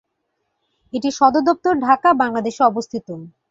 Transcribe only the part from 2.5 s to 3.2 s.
এ অবস্থিত।